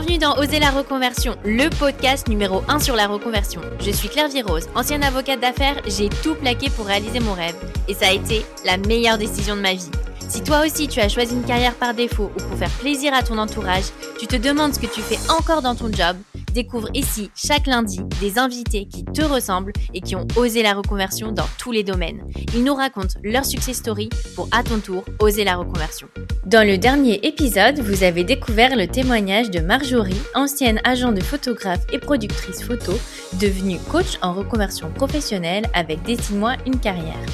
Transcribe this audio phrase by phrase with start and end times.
[0.00, 3.60] Bienvenue dans Oser la reconversion, le podcast numéro 1 sur la reconversion.
[3.80, 7.54] Je suis Claire Virose, ancienne avocate d'affaires, j'ai tout plaqué pour réaliser mon rêve
[7.86, 9.90] et ça a été la meilleure décision de ma vie.
[10.26, 13.22] Si toi aussi tu as choisi une carrière par défaut ou pour faire plaisir à
[13.22, 13.84] ton entourage,
[14.18, 16.16] tu te demandes ce que tu fais encore dans ton job,
[16.54, 21.32] Découvre ici chaque lundi des invités qui te ressemblent et qui ont osé la reconversion
[21.32, 22.22] dans tous les domaines.
[22.54, 26.08] Ils nous racontent leur success story pour à ton tour oser la reconversion.
[26.46, 31.84] Dans le dernier épisode, vous avez découvert le témoignage de Marjorie, ancienne agent de photographe
[31.92, 32.92] et productrice photo,
[33.40, 37.26] devenue coach en reconversion professionnelle avec Destine-moi une carrière.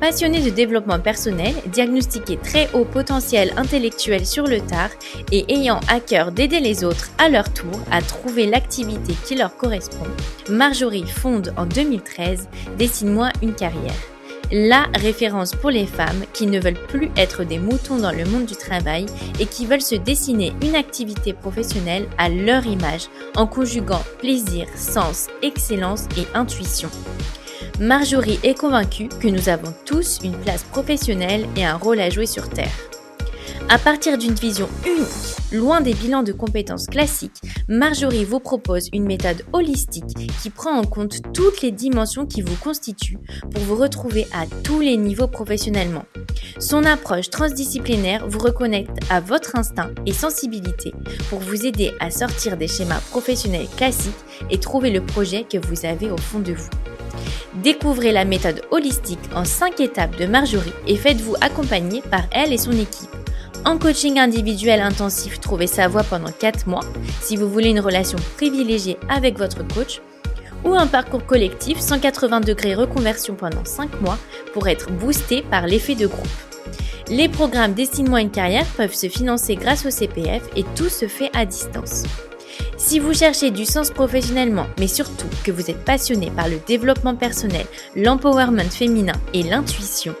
[0.00, 4.88] Passionné de développement personnel, diagnostiqué très haut potentiel intellectuel sur le tard
[5.30, 9.58] et ayant à cœur d'aider les autres à leur tour à trouver l'activité qui leur
[9.58, 10.06] correspond,
[10.48, 13.92] Marjorie fonde en 2013 Dessine-moi une carrière.
[14.50, 18.46] La référence pour les femmes qui ne veulent plus être des moutons dans le monde
[18.46, 19.04] du travail
[19.38, 25.28] et qui veulent se dessiner une activité professionnelle à leur image en conjuguant plaisir, sens,
[25.42, 26.88] excellence et intuition.
[27.80, 32.26] Marjorie est convaincue que nous avons tous une place professionnelle et un rôle à jouer
[32.26, 32.76] sur Terre.
[33.70, 35.08] À partir d'une vision unique,
[35.50, 40.84] loin des bilans de compétences classiques, Marjorie vous propose une méthode holistique qui prend en
[40.84, 43.18] compte toutes les dimensions qui vous constituent
[43.50, 46.04] pour vous retrouver à tous les niveaux professionnellement.
[46.58, 50.92] Son approche transdisciplinaire vous reconnecte à votre instinct et sensibilité
[51.30, 54.12] pour vous aider à sortir des schémas professionnels classiques
[54.50, 56.68] et trouver le projet que vous avez au fond de vous.
[57.54, 62.58] Découvrez la méthode holistique en 5 étapes de Marjorie et faites-vous accompagner par elle et
[62.58, 63.10] son équipe.
[63.64, 66.84] En coaching individuel intensif, trouvez sa voie pendant 4 mois
[67.20, 70.00] si vous voulez une relation privilégiée avec votre coach
[70.64, 74.18] ou un parcours collectif 180 degrés reconversion pendant 5 mois
[74.52, 76.26] pour être boosté par l'effet de groupe.
[77.08, 81.30] Les programmes Destine-moi une carrière peuvent se financer grâce au CPF et tout se fait
[81.34, 82.04] à distance.
[82.90, 87.14] Si vous cherchez du sens professionnellement, mais surtout que vous êtes passionné par le développement
[87.14, 87.64] personnel,
[87.94, 90.12] l'empowerment féminin et l'intuition,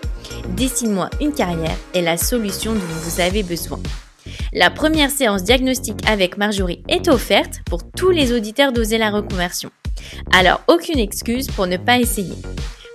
[0.50, 3.80] Dessine-moi une carrière est la solution dont vous avez besoin.
[4.52, 9.72] La première séance diagnostique avec Marjorie est offerte pour tous les auditeurs d'Oser la reconversion.
[10.32, 12.36] Alors aucune excuse pour ne pas essayer.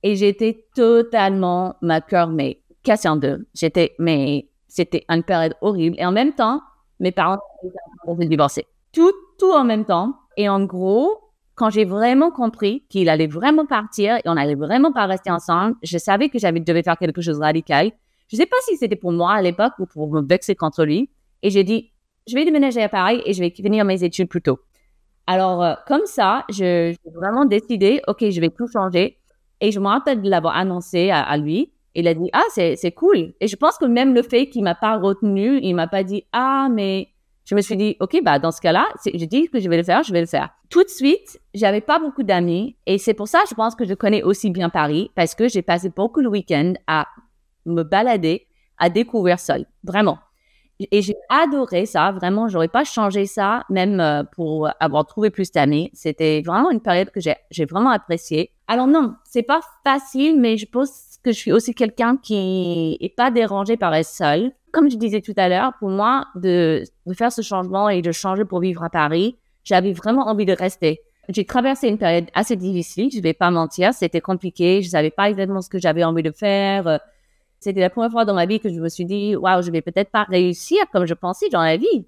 [0.02, 3.46] Et j'étais totalement, ma cœur, mais cassé en deux.
[3.54, 5.96] J'étais, mais c'était une période horrible.
[5.98, 6.62] Et en même temps,
[7.00, 7.38] mes parents
[8.08, 8.66] étaient divorcer.
[8.92, 10.14] Tout, tout en même temps.
[10.36, 11.18] Et en gros,
[11.54, 15.76] quand j'ai vraiment compris qu'il allait vraiment partir et on allait vraiment pas rester ensemble,
[15.82, 17.92] je savais que j'avais devais faire quelque chose de radical.
[18.28, 21.10] Je sais pas si c'était pour moi à l'époque ou pour me vexer contre lui.
[21.42, 21.92] Et j'ai dit,
[22.26, 24.60] je vais déménager à Paris et je vais finir mes études plus tôt.
[25.26, 29.18] Alors, euh, comme ça, j'ai vraiment décidé, OK, je vais tout changer.
[29.60, 31.72] Et je me rappelle de l'avoir annoncé à, lui.
[31.94, 33.34] Il a dit, ah, c'est, cool.
[33.40, 36.24] Et je pense que même le fait qu'il m'a pas retenu, il m'a pas dit,
[36.32, 37.08] ah, mais
[37.44, 39.82] je me suis dit, OK, bah, dans ce cas-là, je dis que je vais le
[39.82, 40.48] faire, je vais le faire.
[40.70, 42.76] Tout de suite, j'avais pas beaucoup d'amis.
[42.86, 45.62] Et c'est pour ça, je pense que je connais aussi bien Paris parce que j'ai
[45.62, 47.06] passé beaucoup le week-end à
[47.66, 48.46] me balader,
[48.78, 49.66] à découvrir seul.
[49.84, 50.18] Vraiment.
[50.90, 55.52] Et j'ai adoré ça, vraiment, j'aurais pas changé ça, même euh, pour avoir trouvé plus
[55.52, 55.90] d'amis.
[55.92, 58.52] C'était vraiment une période que j'ai, vraiment appréciée.
[58.66, 63.14] Alors non, c'est pas facile, mais je pense que je suis aussi quelqu'un qui est
[63.14, 64.52] pas dérangé par être seul.
[64.72, 68.12] Comme je disais tout à l'heure, pour moi, de, de faire ce changement et de
[68.12, 71.00] changer pour vivre à Paris, j'avais vraiment envie de rester.
[71.28, 75.28] J'ai traversé une période assez difficile, je vais pas mentir, c'était compliqué, je savais pas
[75.28, 77.00] exactement ce que j'avais envie de faire
[77.60, 79.82] c'était la première fois dans ma vie que je me suis dit, waouh, je vais
[79.82, 82.06] peut-être pas réussir comme je pensais dans la vie.